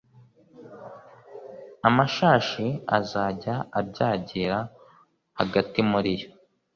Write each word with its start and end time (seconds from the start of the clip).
amashashi 1.87 2.65
azajya 2.97 3.55
abyagira 3.79 4.57
hagati 5.39 5.79
muri 5.91 6.09
yo 6.19 6.27